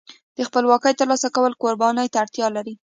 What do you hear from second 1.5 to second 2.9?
قربانۍ ته اړتیا لري.